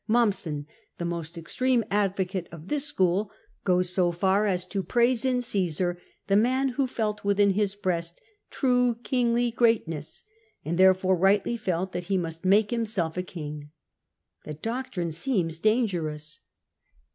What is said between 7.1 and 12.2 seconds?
within his breast ''true kingly greatness," and therefore rightly felt that he